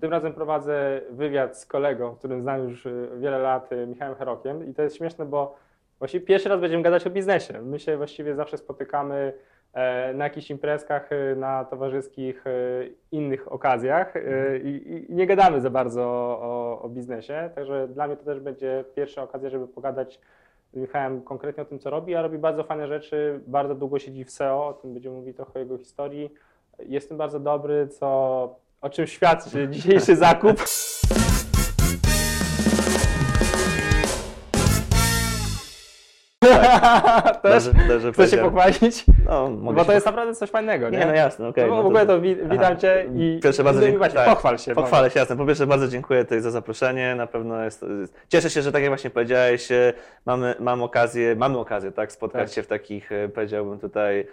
[0.00, 4.70] Tym razem prowadzę wywiad z kolegą, którym znam już y, wiele lat, y, Michałem Herokiem.
[4.70, 5.56] I to jest śmieszne, bo
[5.98, 7.62] właściwie pierwszy raz będziemy gadać o biznesie.
[7.62, 9.32] My się właściwie zawsze spotykamy
[9.72, 12.44] e, na jakichś imprezkach, y, na towarzyskich
[13.12, 14.14] innych okazjach
[14.64, 17.50] i, i nie gadamy za bardzo o, o, biznesie.
[17.54, 20.20] Także dla mnie to też będzie pierwsza okazja, żeby pogadać
[20.72, 24.24] z Michałem konkretnie o tym, co robi, a robi bardzo fajne rzeczy, bardzo długo siedzi
[24.24, 26.34] w SEO, o tym będziemy mówić trochę o jego historii.
[26.78, 30.56] Jestem bardzo dobry, co o czym świadczy dzisiejszy zakup.
[36.38, 37.40] Tak.
[37.42, 37.64] Też?
[37.88, 39.04] Dobrze, Chcę się pochwalić?
[39.28, 40.98] No, mogę Bo to jest naprawdę coś fajnego, nie?
[40.98, 41.64] Nie, no jasne, okej.
[41.64, 44.10] Okay, no w ogóle to, wi witam Cię i pierwsze bardzo dziękuję.
[44.10, 44.74] Tak, pochwal się.
[44.74, 45.36] Pochwalę się, jasne.
[45.36, 47.14] Po pierwsze bardzo dziękuję tutaj za zaproszenie.
[47.14, 47.84] Na pewno jest,
[48.28, 49.92] cieszę się, że tak jak właśnie powiedziałeś, e,
[50.26, 52.54] mamy, mam okazję, mamy okazję, tak, spotkać tak.
[52.54, 54.26] się w takich, e, powiedziałbym tutaj,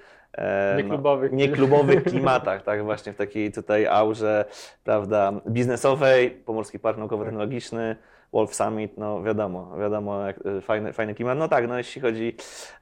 [0.77, 4.45] nieklubowych, no, nieklubowych klimatach, tak, właśnie w takiej tutaj aurze,
[4.83, 7.95] prawda, biznesowej, Pomorski Park Naukowo-Technologiczny,
[8.33, 11.37] Wolf Summit, no wiadomo, wiadomo, jak, e, fajny, fajny klimat.
[11.37, 12.35] No tak, no jeśli chodzi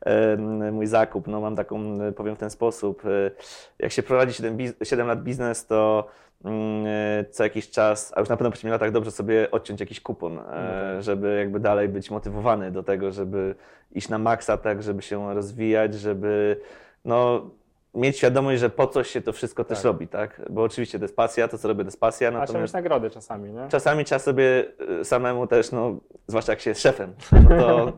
[0.05, 0.37] e,
[0.71, 3.31] mój zakup, no mam taką, powiem w ten sposób, e,
[3.79, 6.07] jak się prowadzi 7, 7 lat biznes, to
[6.45, 9.79] mm, e, co jakiś czas, a już na pewno po 7 latach dobrze sobie odciąć
[9.79, 11.03] jakiś kupon, e, no tak.
[11.03, 13.55] żeby jakby dalej być motywowany do tego, żeby
[13.91, 16.61] iść na maksa, tak, żeby się rozwijać, żeby
[17.05, 17.49] no
[17.95, 19.77] mieć świadomość, że po coś się to wszystko tak.
[19.77, 20.41] też robi, tak?
[20.49, 22.31] Bo oczywiście to jest pasja, to co robię to jest pasja.
[22.31, 22.49] Natomiast...
[22.49, 23.67] A trzeba mieć nagrody czasami, nie?
[23.69, 24.65] Czasami trzeba sobie
[25.01, 25.95] y, samemu też, no,
[26.27, 27.13] zwłaszcza jak się jest szefem,
[27.49, 27.93] no to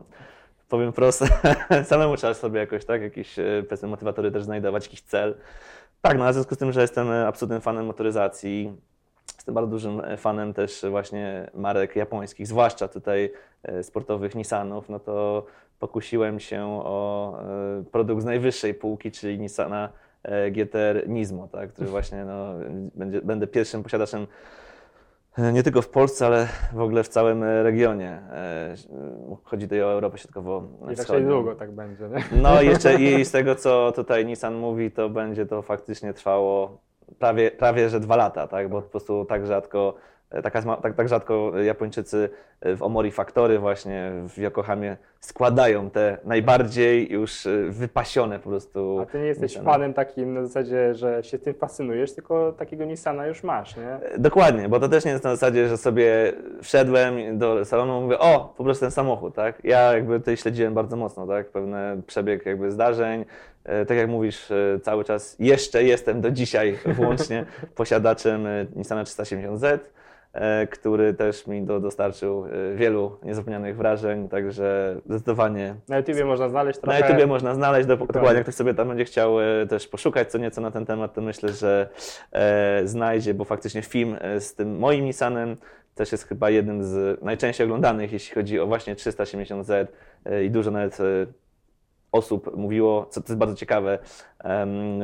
[0.68, 1.24] powiem prosto,
[1.84, 5.34] samemu trzeba sobie jakoś, tak, jakieś y, powiedzmy motywatory też znajdować, jakiś cel.
[6.02, 8.72] Tak, no a w związku z tym, że jestem y, absolutnym fanem motoryzacji,
[9.36, 13.32] Jestem bardzo dużym fanem też właśnie marek japońskich, zwłaszcza tutaj
[13.82, 15.46] sportowych Nissanów, no to
[15.78, 17.38] pokusiłem się o
[17.80, 19.88] e, produkt z najwyższej półki, czyli Nissana
[20.22, 22.54] e, GTR Nismo, tak, który właśnie no,
[22.94, 24.26] będzie, będę pierwszym posiadaczem
[25.38, 28.22] e, nie tylko w Polsce, ale w ogóle w całym regionie.
[29.44, 30.92] Chodzi tutaj o Europę Środkowo-Wschodnią.
[30.92, 32.42] I raczej długo tak będzie, nie?
[32.42, 36.78] No i jeszcze i z tego, co tutaj Nissan mówi, to będzie to faktycznie trwało
[37.18, 38.68] prawie, prawie że dwa lata, tak?
[38.68, 39.94] bo po prostu tak rzadko
[40.42, 40.52] tak,
[40.82, 42.30] tak, tak rzadko Japończycy
[42.62, 48.98] w Omori Factory właśnie w Yokohamie składają te najbardziej już wypasione po prostu.
[49.00, 49.72] A ty nie jesteś Nissana.
[49.72, 53.88] fanem takim na zasadzie, że się tym fascynujesz, tylko takiego Nissana już masz, nie?
[53.92, 58.02] E, dokładnie, bo to też nie jest na zasadzie, że sobie wszedłem do salonu i
[58.02, 59.64] mówię, o, po prostu ten samochód, tak?
[59.64, 61.48] Ja jakby tutaj śledziłem bardzo mocno, tak?
[61.48, 63.24] Pewne przebieg jakby zdarzeń,
[63.64, 67.44] e, tak jak mówisz, e, cały czas jeszcze jestem do dzisiaj włącznie
[67.74, 68.46] posiadaczem
[68.76, 69.78] Nissana 370Z.
[70.34, 75.74] E, który też mi do, dostarczył e, wielu niezapomnianych wrażeń, także zdecydowanie.
[75.88, 77.00] Na YouTubie można znaleźć trochę.
[77.00, 80.38] Na YouTubie można znaleźć, dokładnie, jak ktoś sobie tam będzie chciał e, też poszukać co
[80.38, 81.88] nieco na ten temat, to myślę, że
[82.32, 85.56] e, znajdzie, bo faktycznie film z tym moim Nissanem
[85.94, 89.86] też jest chyba jednym z najczęściej oglądanych, jeśli chodzi o właśnie 370Z
[90.44, 90.98] i dużo nawet
[92.12, 93.98] osób mówiło, co to jest bardzo ciekawe,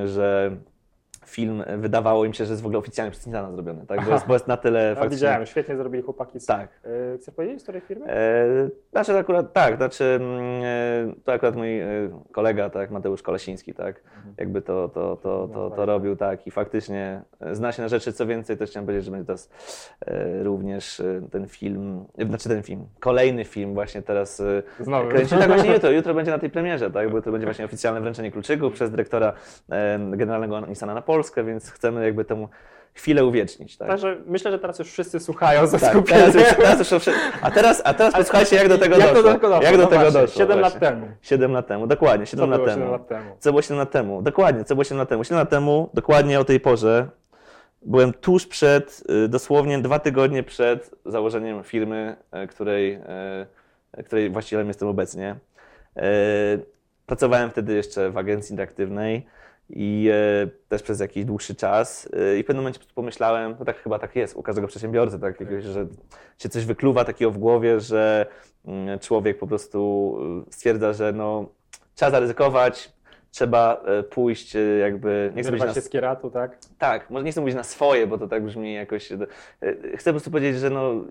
[0.04, 0.56] że
[1.30, 4.04] film wydawało im się, że jest w ogóle oficjalnie przez Nintendo zrobiony, tak?
[4.04, 5.16] Bo jest, bo jest na tyle ja faktycznie...
[5.16, 6.38] widziałem, świetnie zrobili chłopaki.
[6.46, 6.68] Tak.
[7.14, 8.06] E, chcesz powiedzieć historię firmy?
[8.06, 8.46] E,
[8.92, 11.86] znaczy akurat tak, znaczy mm, e, to akurat mój e,
[12.32, 14.34] kolega, tak, Mateusz Kolesiński, tak, mhm.
[14.38, 18.26] jakby to, to, to, to, to robił, tak, i faktycznie zna się na rzeczy, co
[18.26, 19.50] więcej, też chciałem powiedzieć, że będzie teraz
[20.06, 24.42] e, również ten film, znaczy ten film, kolejny film właśnie teraz
[24.80, 25.08] Znowu.
[25.08, 28.00] kręci, tak właśnie jutro, jutro będzie na tej premierze, tak, bo to będzie właśnie oficjalne
[28.00, 29.32] wręczenie kluczyków przez dyrektora
[30.10, 32.48] generalnego Nissana na Polskę, więc chcemy jakby temu
[32.94, 33.76] chwilę uwiecznić.
[33.76, 33.88] Tak?
[33.88, 37.82] Także myślę, że teraz już wszyscy słuchają ze tak, teraz już, teraz już, a teraz,
[37.84, 39.22] a teraz posłuchajcie, jak do tego jak doszło.
[39.22, 39.62] Do doszło.
[39.62, 40.42] Jak do no tego właśnie, doszło?
[40.42, 41.06] 7 lat temu.
[41.22, 42.76] 7 lat temu, dokładnie, 7 lat temu.
[42.76, 43.36] 7 lat temu.
[43.38, 44.22] Co było 7 lat temu?
[44.22, 45.24] Dokładnie, co było 7 lat temu?
[45.24, 47.08] 7 lat temu, dokładnie o tej porze,
[47.82, 53.00] byłem tuż przed, y, dosłownie dwa tygodnie przed założeniem firmy, y, której,
[53.98, 55.36] y, której właścicielem jestem obecnie.
[57.06, 59.26] Pracowałem wtedy jeszcze w agencji interaktywnej
[59.72, 62.08] i e, też przez jakiś dłuższy czas.
[62.12, 65.40] E, I w pewnym momencie pomyślałem, no tak chyba tak jest u każdego przedsiębiorcy, tak,
[65.40, 65.86] jakiegoś, że
[66.38, 68.26] się coś wykluwa takiego w głowie, że
[68.66, 70.18] mm, człowiek po prostu
[70.48, 71.48] e, stwierdza, że no,
[71.94, 72.92] trzeba zaryzykować,
[73.30, 75.32] trzeba pójść jakby...
[75.36, 75.74] Nie chcę na...
[75.74, 76.58] się z kieratu, tak?
[76.78, 79.08] Tak, może nie chcę mówić na swoje, bo to tak brzmi jakoś...
[79.94, 81.04] Chcę po prostu powiedzieć, że no,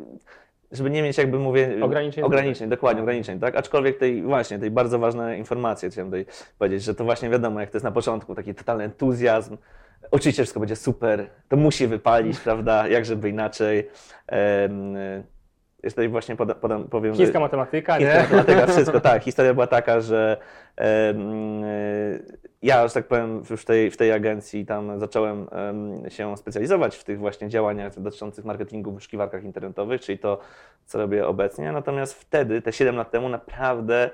[0.72, 3.56] żeby nie mieć jakby mówię ograniczeń, ograniczeń dokładnie, ograniczeń, tak?
[3.56, 6.26] Aczkolwiek tej właśnie, tej bardzo ważnej informacji chciałem tutaj
[6.58, 9.58] powiedzieć, że to właśnie wiadomo, jak to jest na początku, taki totalny entuzjazm,
[10.12, 13.90] oczywiście wszystko będzie super, to musi wypalić, prawda, jak żeby inaczej.
[14.62, 14.96] Um,
[15.84, 17.16] jest tutaj właśnie podam, podam, powiem...
[17.16, 18.22] Chińska matematyka, chińska nie?
[18.22, 19.24] matematyka, wszystko, tak.
[19.24, 20.38] Historia była taka, że
[20.78, 21.64] um,
[22.62, 26.96] ja, że tak powiem, już w tej, w tej agencji tam zacząłem em, się specjalizować
[26.96, 30.40] w tych właśnie działaniach dotyczących marketingu w wyszukiwarkach internetowych, czyli to,
[30.86, 31.72] co robię obecnie.
[31.72, 34.10] Natomiast wtedy, te 7 lat temu, naprawdę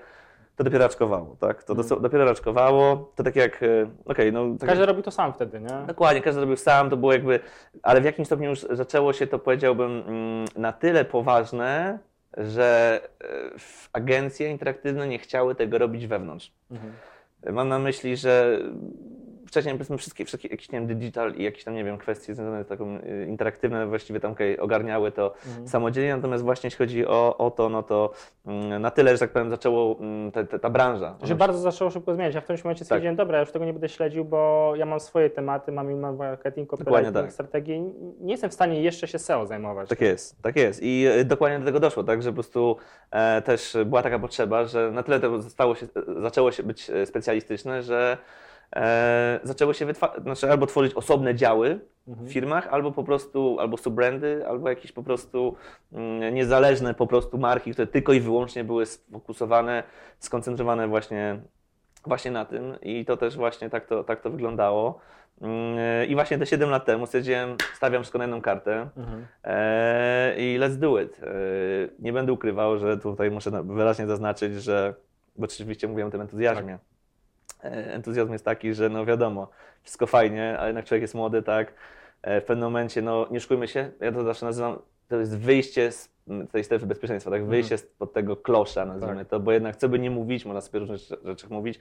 [0.55, 1.63] to dopiero raczkowało, tak?
[1.63, 2.01] To Mhm.
[2.01, 3.11] dopiero raczkowało.
[3.15, 3.67] To tak jak, e,
[4.05, 4.45] okej, no...
[4.59, 5.85] Tak Każdy robi to sam wtedy, nie?
[5.87, 7.39] Dokładnie, każdy robił sam, to było jakby,
[7.83, 11.99] ale w jakimś stopniu już zaczęło się to, powiedziałbym, mm, na tyle poważne,
[12.37, 13.27] że e,
[13.93, 16.51] agencje interaktywne nie chciały tego robić wewnątrz.
[16.71, 16.93] Mhm.
[17.53, 18.59] Mam na myśli, że
[19.47, 22.63] wcześniej powiedzmy wszystkie, wszystkie jakieś nie wiem, digital i jakieś tam, nie wiem, kwestie związane
[22.63, 25.67] z taką y, interaktywne właściwie tam ogarniały to Mhm.
[25.67, 28.11] samodzielnie, natomiast właśnie jeśli chodzi o, o to, no to
[28.45, 31.15] mm, na tyle, że tak powiem, zaczęło mm, te, te, ta branża.
[31.25, 32.35] Się bardzo zaczęło szybko zmieniać.
[32.35, 32.85] Ja w którymś momencie Tak.
[32.85, 36.19] stwierdziłem, dobra, ja już tego nie będę śledził, bo ja mam swoje tematy, mam inbound
[36.19, 37.31] marketing, copywriting, tak.
[37.31, 37.79] strategię.
[38.19, 39.89] Nie jestem w stanie jeszcze się SEO zajmować.
[39.89, 40.79] Tak jest, tak jest.
[40.83, 42.77] I e, dokładnie do tego doszło, tak, że po prostu
[43.11, 45.87] e, też była taka potrzeba, że na tyle to stało się,
[46.21, 48.17] zaczęło się być e, specjalistyczne, że
[48.75, 49.87] e, zaczęło się
[50.23, 52.27] znaczy albo tworzyć osobne działy Mhm.
[52.27, 55.55] w firmach, albo po prostu, albo subbrandy, albo jakieś po prostu
[55.93, 59.83] mm, niezależne po prostu marki, które tylko i wyłącznie były sfokusowane,
[60.19, 61.39] skoncentrowane właśnie,
[62.05, 64.99] właśnie na tym i to też właśnie tak to, tak to wyglądało.
[65.41, 69.25] Mm, I właśnie te 7 lat temu stwierdziłem, stawiam wszystko na jedną kartę, Mhm.
[69.43, 71.21] Eee, I let's do it.
[71.23, 71.29] Eee,
[71.99, 74.93] Nie będę ukrywał, że tutaj muszę wyraźnie zaznaczyć, że,
[75.35, 76.73] bo oczywiście mówiłem o tym entuzjazmie.
[76.73, 76.79] Eee,
[77.71, 79.49] Entuzjazm jest taki, że no wiadomo,
[79.83, 81.73] wszystko fajnie, ale jednak człowiek jest młody, tak?
[82.23, 85.91] Eee, W pewnym momencie, no nie szkujmy się, ja to zawsze nazywam, to jest wyjście
[85.91, 86.09] z
[86.51, 87.45] tej strefy bezpieczeństwa, tak?
[87.45, 89.27] Wyjście spod tego klosza, nazwijmy Tak.
[89.27, 91.79] to, bo jednak co by nie mówić, można sobie rzeczy- rzeczy mówić.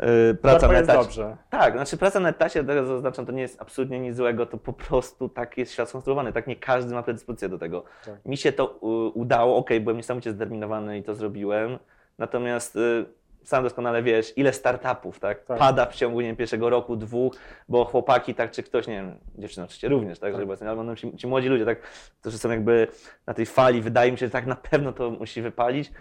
[0.00, 0.98] Eee, Praca na etacie.
[0.98, 1.36] dobrze.
[1.50, 4.72] Tak, znaczy praca na etacie, teraz zaznaczam, to nie jest absolutnie nic złego, to po
[4.72, 7.84] prostu tak jest świat skonstruowany, tak nie każdy ma predyspozycję do tego.
[8.04, 8.14] Tak.
[8.26, 8.66] Mi się to
[9.14, 11.78] udało, ok, byłem niesamowicie zdeterminowany i to zrobiłem,
[12.18, 13.04] natomiast y,
[13.44, 15.58] sam doskonale wiesz, ile startupów tak, Tak.
[15.58, 17.36] pada w ciągu nie wiem, pierwszego roku, dwóch,
[17.68, 20.40] bo chłopaki, tak, czy ktoś, nie wiem, dziewczyny oczywiście również, tak, Tak.
[20.40, 21.80] żeby obecnie, ale ci, ci młodzi ludzie, tak,
[22.20, 22.86] którzy są jakby
[23.26, 25.92] na tej fali, wydaje mi się, że tak na pewno to musi wypalić,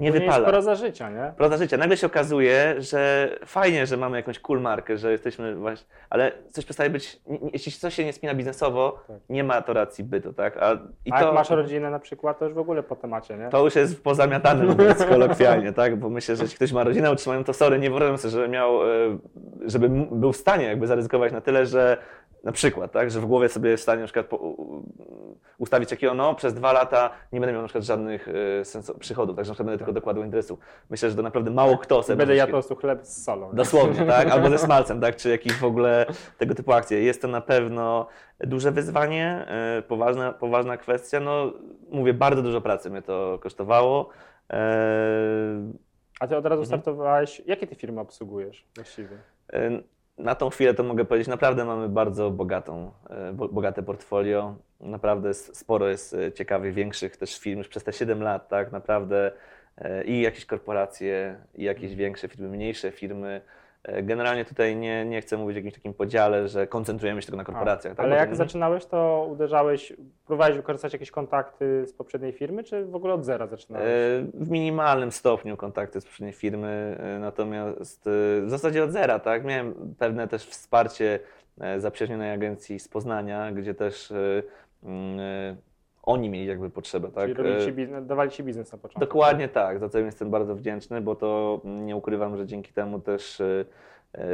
[0.00, 0.48] nie Później jest wypala.
[0.52, 1.32] proza życia, nie?
[1.36, 1.76] Prawda życia.
[1.76, 6.64] Nagle się okazuje, że fajnie, że mamy jakąś cool markę, że jesteśmy właśnie, ale coś
[6.64, 7.20] przestaje być,
[7.52, 9.16] jeśli coś się nie spina biznesowo, Tak.
[9.28, 10.56] nie ma to racji bytu, tak?
[10.56, 10.72] A,
[11.04, 13.48] i A to, jak masz rodzinę na przykład, to już w ogóle po temacie, nie?
[13.48, 15.96] to już jest pozamiatane, mówiąc kolokwialnie, tak?
[15.96, 18.82] Bo myślę, że jeśli ktoś ma rodzinę utrzymają, to sorry, nie wyobrażam sobie, żeby miał,
[18.90, 19.18] e,
[19.66, 21.96] żeby był w stanie jakby zaryzykować na tyle, że
[22.44, 24.26] na przykład, tak, że w głowie sobie w stanie na przykład
[25.58, 28.28] ustawić takiego, no przez dwa lata nie będę miał na przykład żadnych
[28.64, 30.58] sensu, przychodów, tak, że na przykład będę tylko dokładał interesu.
[30.90, 33.48] Myślę, że to naprawdę mało kto sobie Będę się- po prostu chleb z solą.
[33.50, 33.54] nie?
[33.56, 34.30] Dosłownie, tak?
[34.32, 35.16] Albo ze smalcem, tak?
[35.16, 36.06] Czy jakieś w ogóle
[36.38, 37.02] tego typu akcje.
[37.02, 38.06] Jest to na pewno
[38.40, 41.20] duże wyzwanie, e, poważna, poważna kwestia.
[41.20, 41.52] No,
[41.90, 44.08] mówię, bardzo dużo pracy mnie to kosztowało.
[44.52, 44.60] E,
[46.20, 46.66] A ty od razu Mhm.
[46.66, 49.16] startowałeś, jakie ty firmy obsługujesz właściwie?
[50.22, 54.54] Na tą chwilę to mogę powiedzieć, naprawdę mamy bardzo bogatą, e, bo- bogate portfolio.
[54.80, 58.72] Naprawdę sporo jest e, ciekawych, większych też firm już przez te 7 lat, tak?
[58.72, 59.32] Naprawdę
[59.78, 63.40] e, i jakieś korporacje, i jakieś większe firmy, mniejsze firmy.
[63.84, 67.36] E, Generalnie tutaj nie, nie chcę mówić o jakimś takim podziale, że koncentrujemy się tylko
[67.36, 67.96] na korporacjach.
[67.96, 68.06] tak?
[68.06, 69.92] Ale jak to- zaczynałeś, to uderzałeś,
[70.26, 73.86] próbowałeś wykorzystać jakieś kontakty z poprzedniej firmy, czy w ogóle od zera zaczynałeś?
[73.88, 73.90] E,
[74.34, 78.02] W minimalnym stopniu kontakty z poprzedniej firmy, e, natomiast
[78.42, 79.44] w zasadzie od zera, tak?
[79.44, 81.18] Miałem pewne też wsparcie
[81.78, 84.12] zaprzyjaźnionej agencji z Poznania, gdzie też
[84.82, 85.56] mm,
[86.10, 87.36] oni mieli jakby potrzebę, tak?
[87.36, 89.00] Czyli E, biznes, dawali ci biznes na początku.
[89.00, 93.40] Dokładnie tak, za co jestem bardzo wdzięczny, bo to nie ukrywam, że dzięki temu też
[93.40, 93.64] e,
[94.14, 94.24] e,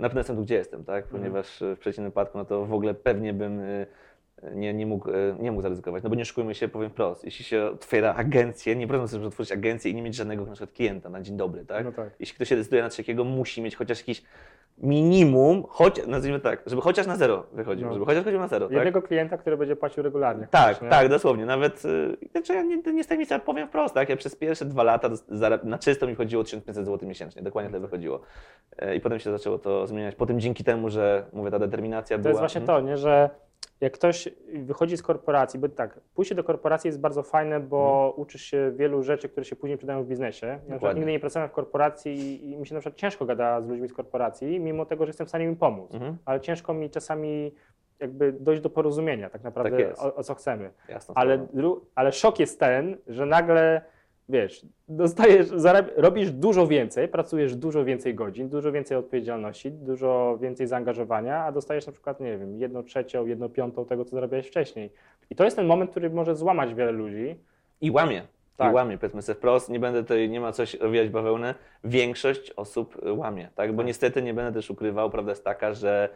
[0.00, 1.04] na pewno jestem tu, gdzie jestem, tak?
[1.04, 1.20] Mhm.
[1.22, 3.60] Ponieważ w przeciwnym wypadku, no to w ogóle pewnie bym
[4.54, 6.02] nie, nie, mógł, e, nie mógł zaryzykować.
[6.02, 7.24] No bo nie szukujmy się, powiem wprost.
[7.24, 10.72] Jeśli się otwiera agencję, nie problem sobie otworzyć agencję i nie mieć żadnego na przykład
[10.76, 11.84] klienta na dzień dobry, tak?
[11.84, 12.10] No tak.
[12.20, 14.22] Jeśli ktoś się decyduje na takiego, musi mieć chociaż jakiś
[14.78, 17.92] minimum, choć, nazwijmy tak, żeby chociaż na zero wychodził, No.
[17.92, 18.74] żeby chociaż chodził na zero, tak?
[18.74, 20.46] Jednego klienta, który będzie płacił regularnie.
[20.50, 21.46] Tak, chociaż, tak, dosłownie.
[21.46, 24.08] Nawet, y, znaczy ja nie, nie z tajemnica, powiem wprost, tak?
[24.08, 25.10] Ja przez pierwsze dwa lata
[25.64, 28.20] na czysto mi chodziło 1500 zł miesięcznie, dokładnie tyle wychodziło.
[28.78, 30.14] E, I potem się zaczęło to zmieniać.
[30.14, 32.30] Potem dzięki temu, że mówię, ta determinacja To była.
[32.30, 33.30] jest właśnie to, nie, że
[33.80, 38.42] jak ktoś wychodzi z korporacji, bo tak, pójście do korporacji jest bardzo fajne, bo uczysz
[38.42, 40.46] się wielu rzeczy, które się później przydają w biznesie.
[40.46, 43.24] Ja na przykład nigdy nie pracowałem w korporacji i, i mi się na przykład ciężko
[43.26, 45.94] gada z ludźmi z korporacji, mimo tego, że jestem w stanie im pomóc.
[45.94, 47.54] Mhm, Ale ciężko mi czasami
[48.00, 50.70] jakby dojść do porozumienia tak naprawdę Tak o, o co chcemy.
[50.88, 51.46] jasna Ale,
[51.94, 53.82] ale szok jest ten, że nagle
[54.28, 60.66] wiesz, dostajesz, zarab- robisz dużo więcej, pracujesz dużo więcej godzin, dużo więcej odpowiedzialności, dużo więcej
[60.66, 64.92] zaangażowania, a dostajesz na przykład, nie wiem, jedną trzecią, jedną piątą tego, co zarabiałeś wcześniej.
[65.30, 67.36] I to jest ten moment, który może złamać wiele ludzi.
[67.80, 68.22] I łamie.
[68.56, 68.72] Tak.
[68.72, 71.54] i łamie, powiedzmy sobie wprost, nie będę tutaj, nie ma coś owijać bawełnę,
[71.84, 73.86] większość osób łamie, tak, bo Tak.
[73.86, 76.08] niestety nie będę też ukrywał, prawda jest taka, że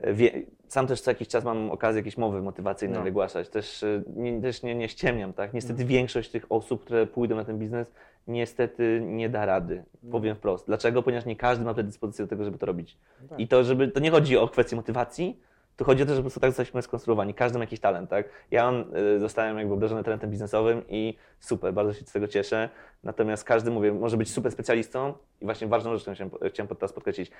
[0.00, 3.02] wie, sam też co jakiś czas mam okazję jakieś mowy motywacyjne No.
[3.04, 5.88] wygłaszać, też, y, nie, też nie, nie ściemniam, tak, niestety Mhm.
[5.88, 7.92] większość tych osób, które pójdą na ten biznes,
[8.26, 10.12] niestety nie da rady, No.
[10.12, 10.66] powiem wprost.
[10.66, 11.02] Dlaczego?
[11.02, 12.96] Ponieważ nie każdy ma predyspozycję do tego, żeby to robić.
[13.28, 13.40] Tak.
[13.40, 15.40] I to, żeby, to nie chodzi o kwestię motywacji,
[15.78, 17.34] tu chodzi o to, że po prostu tak zostaliśmy skonstruowani.
[17.34, 18.28] Każdy ma jakiś talent, tak?
[18.50, 22.68] Ja mam, y, zostałem jakby obdarzony talentem biznesowym i super, bardzo się z tego cieszę.
[23.02, 26.92] Natomiast każdy, mówię, może być super specjalistą i właśnie ważną rzecz, którą chciałem, chciałem teraz
[26.92, 27.30] podkreślić.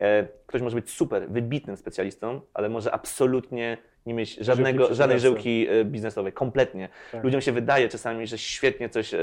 [0.00, 5.66] E, ktoś może być super, wybitnym specjalistą, ale może absolutnie nie mieć żadnego, żadnej żyłki
[5.68, 6.88] e, biznesowej, kompletnie.
[7.12, 7.24] Tak.
[7.24, 9.18] Ludziom się wydaje czasami, że świetnie coś e,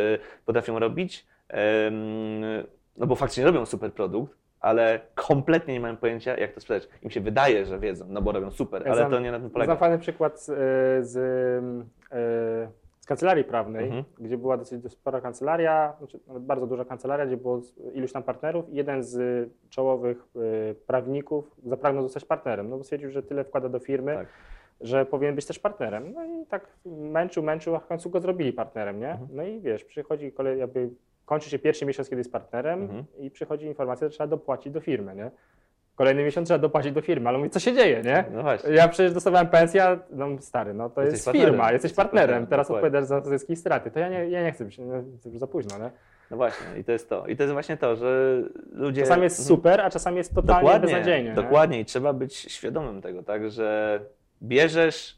[0.45, 1.25] potrafią robić,
[2.97, 6.89] no bo faktycznie robią super produkt, ale kompletnie nie mają pojęcia, jak to sprzedać.
[7.03, 9.41] Im się wydaje, że wiedzą, no bo robią super, ale znam- to nie na tym
[9.41, 9.75] Znam polega.
[9.75, 10.53] fajny przykład z, e,
[11.03, 11.17] z,
[12.11, 12.67] e,
[12.99, 14.03] z kancelarii prawnej, Mhm.
[14.19, 18.69] gdzie była dosyć spora kancelaria, znaczy bardzo duża kancelaria, gdzie było z- iluś tam partnerów
[18.69, 20.17] i jeden z czołowych
[20.71, 24.27] e, prawników zapragnął zostać partnerem, no bo stwierdził, że tyle wkłada do firmy, Tak.
[24.81, 26.13] że powinien być też partnerem.
[26.13, 29.11] No i tak męczył, męczył, a w końcu go zrobili partnerem, nie?
[29.11, 29.29] Mhm.
[29.33, 30.89] No i wiesz, przychodzi kolej, jakby
[31.25, 33.05] kończy się pierwszy miesiąc, kiedy jest partnerem Mhm.
[33.19, 35.31] i przychodzi informacja, że trzeba dopłacić do firmy, nie?
[35.95, 38.25] Kolejny miesiąc trzeba dopłacić do firmy, ale mówi, co się dzieje, nie?
[38.33, 38.73] No właśnie.
[38.73, 41.49] Ja przecież dostawałem pensję, no stary, no to Jesteś jest partnerem.
[41.53, 42.87] firma, jesteś Jesteś partnerem, partnerem, teraz dokładnie.
[42.99, 43.91] odpowiadasz za zyski i straty.
[43.91, 44.77] To ja nie, ja nie chcę być,
[45.23, 45.91] to już za późno, nie?
[46.31, 47.27] No właśnie, i to jest to.
[47.27, 48.41] I to jest właśnie to, że
[48.71, 49.01] ludzie...
[49.01, 49.57] Czasami jest Mhm.
[49.57, 51.29] super, a czasami jest totalnie Dokładnie, beznadziejnie.
[51.29, 51.35] nie?
[51.35, 51.79] dokładnie.
[51.79, 53.99] I trzeba być świadomym tego, tak, że
[54.43, 55.17] bierzesz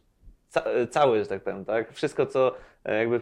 [0.90, 1.94] cały, że tak powiem, tak?
[1.94, 2.52] Wszystko, co
[2.86, 3.22] e, jakby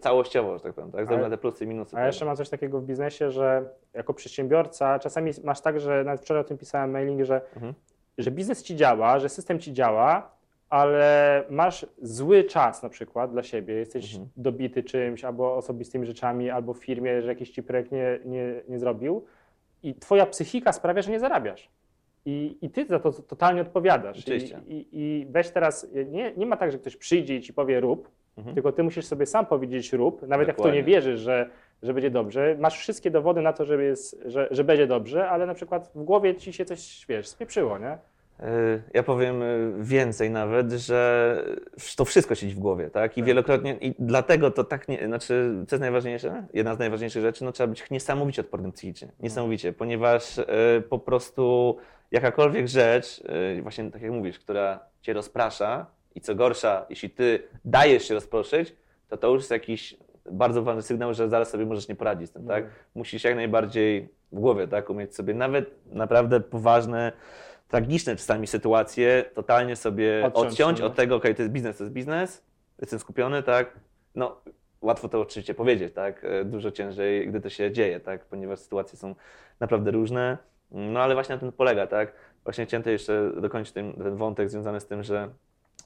[0.00, 1.06] całościowo, że tak powiem, tak?
[1.06, 1.96] Zarówno te plusy i minusy.
[1.96, 3.64] A ja jeszcze mam coś takiego w biznesie, że
[3.94, 7.74] jako przedsiębiorca czasami masz tak, że nawet wczoraj o tym pisałem mailing, że, Mhm.
[8.18, 10.30] że biznes ci działa, że system ci działa,
[10.70, 14.30] ale masz zły czas na przykład dla siebie, jesteś Mhm.
[14.36, 18.78] dobity czymś albo osobistymi rzeczami, albo w firmie, że jakiś ci projekt nie, nie, nie
[18.78, 19.24] zrobił
[19.82, 21.68] i twoja psychika sprawia, że nie zarabiasz.
[22.26, 24.16] I, I ty za to totalnie odpowiadasz.
[24.18, 24.60] I, Oczywiście.
[24.66, 28.08] i, I weź teraz, nie, nie ma tak, że ktoś przyjdzie i ci powie rób,
[28.38, 28.54] Mhm.
[28.54, 30.80] tylko ty musisz sobie sam powiedzieć rób, nawet jak w to Dokładnie.
[30.80, 31.50] nie wierzysz, że,
[31.82, 32.56] że będzie dobrze.
[32.60, 36.02] Masz wszystkie dowody na to, że, jest, że, że będzie dobrze, ale na przykład w
[36.04, 37.92] głowie ci się coś, wiesz, spieprzyło, nie?
[38.48, 41.42] Y, Ja powiem y, więcej nawet, że
[41.96, 43.12] to wszystko siedzi w głowie, tak?
[43.18, 43.26] I Tak.
[43.26, 46.46] wielokrotnie, i dlatego to tak, nie, znaczy, co jest najważniejsze?
[46.54, 50.44] Jedna z najważniejszych rzeczy, no trzeba być niesamowicie odpornym psychicznie, niesamowicie, ponieważ y,
[50.88, 51.76] po prostu
[52.10, 53.22] jakakolwiek rzecz,
[53.58, 58.14] y, właśnie tak jak mówisz, która cię rozprasza i co gorsza, jeśli ty dajesz się
[58.14, 58.76] rozproszyć,
[59.08, 59.96] to to już jest jakiś
[60.30, 62.64] bardzo ważny sygnał, że zaraz sobie możesz nie poradzić z tym, tak?
[62.94, 67.12] musisz jak najbardziej w głowie, tak, umieć sobie nawet naprawdę poważne,
[67.68, 70.86] tragiczne czasami sytuacje totalnie sobie Odciąć, odciąć, no.
[70.86, 72.42] od tego, okej, to jest biznes, to jest biznes,
[72.80, 73.80] jestem skupiony, tak,
[74.14, 74.40] no
[74.80, 78.98] łatwo to oczywiście powiedzieć, tak, e, dużo ciężej, gdy to się dzieje, tak, ponieważ sytuacje
[78.98, 79.14] są
[79.60, 80.38] naprawdę różne,
[80.70, 82.12] no ale właśnie na tym polega, tak,
[82.44, 85.28] właśnie chciałem jeszcze dokończyć ten, ten wątek związany z tym, że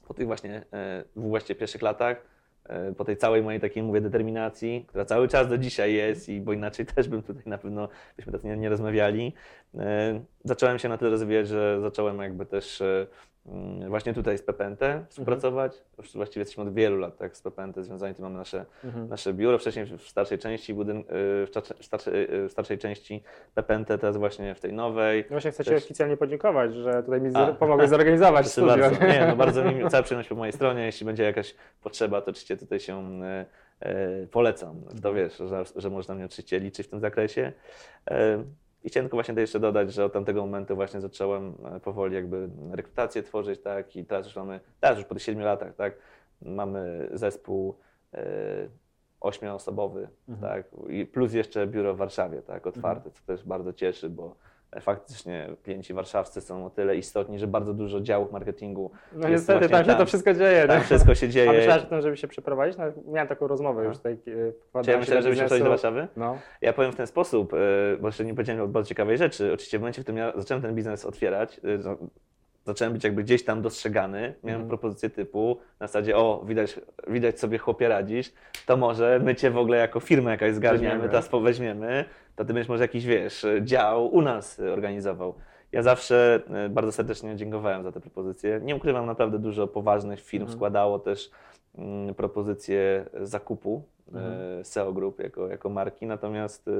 [0.07, 2.25] po tych właśnie, e, w właściwie pierwszych latach,
[2.65, 6.41] e, po tej całej mojej takiej, mówię, determinacji, która cały czas do dzisiaj jest i
[6.41, 9.33] bo inaczej też bym tutaj na pewno, byśmy tak nie, nie rozmawiali,
[9.75, 13.07] e, zacząłem się na tyle rozwijać, że zacząłem jakby też e,
[13.87, 14.79] właśnie tutaj z PPNT
[15.09, 15.81] współpracować.
[15.97, 19.07] Już właściwie jesteśmy od wielu lat tak, z PPNT związani, tu mamy nasze, Mhm.
[19.07, 21.03] nasze biuro, wcześniej w starszej części budyn- e,
[21.45, 23.23] w starszej, w starszej, e, w starszej części
[23.55, 25.21] PPNT, teraz właśnie w tej nowej.
[25.21, 27.47] No właśnie chcę Ci Też- oficjalnie podziękować, że tutaj mi A.
[27.53, 28.77] pomogłeś zorganizować studio.
[28.77, 29.05] bardzo.
[29.07, 30.85] Nie, no bardzo mi cała przyjemność po mojej stronie.
[30.85, 33.45] Jeśli będzie jakaś potrzeba, to oczywiście tutaj się e,
[34.31, 34.81] polecam.
[35.03, 37.51] To wiesz, że, że można mnie oczywiście liczyć w tym zakresie.
[38.83, 42.49] I chciałem tylko właśnie jeszcze dodać, że od tamtego momentu właśnie zacząłem e, powoli jakby
[42.71, 45.93] rekrutację tworzyć, tak, i teraz już mamy, teraz już po tych siedmiu latach, tak,
[46.41, 47.75] mamy zespół
[48.13, 48.23] e,
[49.21, 50.51] ośmioosobowy, Mhm.
[50.53, 54.35] tak, i plus jeszcze biuro w Warszawie, tak, otwarte, co też bardzo cieszy, bo
[54.81, 59.69] faktycznie klienci warszawscy są o tyle istotni, że bardzo dużo działów marketingu No niestety, właśnie
[59.69, 59.97] tam się tam.
[59.99, 60.67] to wszystko dzieje.
[60.67, 60.83] tam nie?
[60.83, 61.49] wszystko się dzieje.
[61.49, 62.77] A myślałeś o tym, żeby się przeprowadzić?
[62.77, 64.13] No, miałem taką rozmowę już tutaj.
[64.77, 66.07] e, Czy ja myślałem, żeby się przejść do Warszawy?
[66.17, 66.37] No.
[66.61, 67.57] Ja powiem w ten sposób, e,
[68.01, 69.53] bo jeszcze nie powiedziałem o bardzo ciekawej rzeczy.
[69.53, 71.95] Oczywiście w momencie, w którym ja zacząłem ten biznes otwierać, e, za-
[72.65, 77.57] zacząłem być jakby gdzieś tam dostrzegany, miałem propozycję typu na zasadzie, o, widać, widać sobie
[77.57, 78.31] chłopie radzisz,
[78.65, 82.69] to może my cię w ogóle jako firmę jakaś zgarniamy, teraz weźmiemy, to ty będziesz
[82.69, 85.33] może jakiś, wiesz, dział u nas organizował.
[85.71, 88.59] Ja zawsze e, bardzo serdecznie dziękowałem za te propozycje.
[88.63, 90.57] Nie ukrywam, naprawdę dużo poważnych firm Mhm.
[90.57, 91.31] składało też
[91.77, 93.83] mm, propozycje zakupu
[94.13, 94.33] Mhm.
[94.59, 96.71] e, SEO Group jako, jako marki, natomiast e,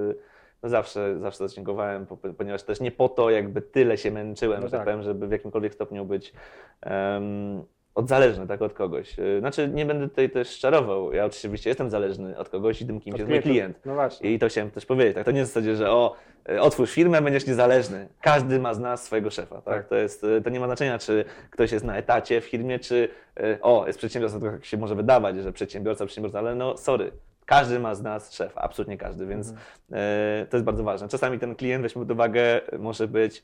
[0.63, 4.67] no zawsze, zawsze zadziękowałem, po- ponieważ też nie po to jakby tyle się męczyłem, No
[4.67, 4.85] że tak tak.
[4.87, 6.33] powiem, żeby w jakimkolwiek stopniu być
[6.81, 7.63] em,
[7.95, 9.19] odzależny tak, od kogoś.
[9.19, 11.13] Y, Znaczy, nie będę tutaj też czarował.
[11.13, 13.79] Ja oczywiście jestem zależny od kogoś i tym kimś Od jest mój klient.
[13.85, 14.33] No właśnie.
[14.33, 15.15] I to chciałem też powiedzieć.
[15.15, 15.25] Tak?
[15.25, 16.15] To nie jest w zasadzie, że o,
[16.49, 18.07] y, otwórz firmę, będziesz niezależny.
[18.21, 19.55] Każdy ma z nas swojego szefa.
[19.55, 19.63] Tak?
[19.63, 19.87] Tak.
[19.87, 23.09] To, jest, y, to nie ma znaczenia, czy ktoś jest na etacie w firmie, czy
[23.61, 27.11] o, jest przedsiębiorca, to tak się może wydawać, że przedsiębiorca, przedsiębiorca, ale no sorry.
[27.45, 29.67] Każdy ma z nas szefa, absolutnie każdy, więc Mhm.
[30.43, 31.07] y, to jest bardzo ważne.
[31.07, 33.43] Czasami ten klient, weźmy pod uwagę, może być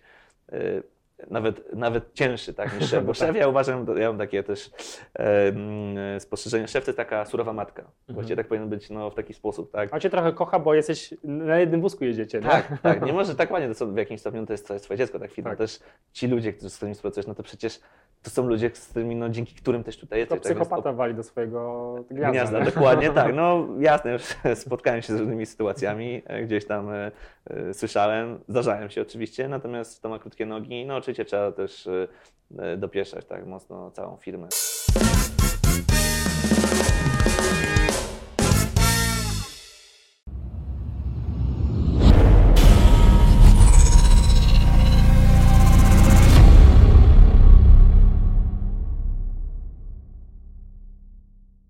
[0.54, 0.84] y,
[1.30, 4.72] nawet, nawet cięższy tak, niż szef, bo szef ja uważam, ja mam takie też
[5.20, 7.84] e, spostrzeżenie, szef to jest taka surowa matka.
[8.10, 9.94] Właściwie tak powinien być no, w taki sposób, tak?
[9.94, 12.50] On cię trochę kocha, bo jesteś na jednym wózku jedziecie, nie?
[12.50, 15.20] Tak, tak, nie może tak ładnie, to w jakimś stopniu to jest twoje, twoje dziecko,
[15.20, 15.58] tak firma Tak.
[15.58, 15.80] też
[16.14, 17.80] ci ludzie, którzy, z którymi współpracujesz, no to przecież
[18.24, 20.40] to są ludzie, z którymi, no dzięki którym też tutaj To jesteś.
[20.40, 20.48] tak?
[20.48, 22.32] Więc psychopata wali do swojego gniazda.
[22.32, 22.66] Gniazda, nie?
[22.66, 23.36] dokładnie tak.
[23.36, 24.24] No jasne, już
[24.64, 27.12] spotkałem się z różnymi sytuacjami, e, gdzieś tam e,
[27.50, 32.08] e, słyszałem, zdarzają się oczywiście, natomiast to ma krótkie nogi, no oczywiście trzeba też e,
[32.60, 34.48] e, dopieszczać tak mocno całą firmę.